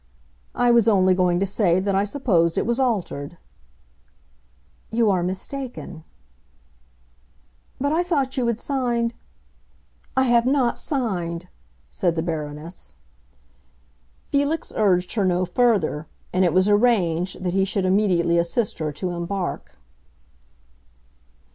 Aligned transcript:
"I 0.55 0.71
was 0.71 0.87
only 0.87 1.13
going 1.13 1.39
to 1.41 1.45
say 1.45 1.79
that 1.79 1.93
I 1.93 2.05
supposed 2.05 2.57
it 2.57 2.65
was 2.65 2.79
altered." 2.79 3.37
"You 4.89 5.11
are 5.11 5.21
mistaken." 5.21 6.03
"But 7.79 7.93
I 7.93 8.01
thought 8.01 8.35
you 8.35 8.47
had 8.47 8.59
signed——" 8.59 9.13
"I 10.17 10.23
have 10.23 10.47
not 10.47 10.79
signed!" 10.79 11.49
said 11.91 12.15
the 12.15 12.23
Baroness. 12.23 12.95
Felix 14.31 14.73
urged 14.75 15.13
her 15.13 15.23
no 15.23 15.45
further, 15.45 16.07
and 16.33 16.43
it 16.43 16.51
was 16.51 16.67
arranged 16.67 17.43
that 17.43 17.53
he 17.53 17.63
should 17.63 17.85
immediately 17.85 18.39
assist 18.39 18.79
her 18.79 18.91
to 18.93 19.11
embark. 19.11 19.77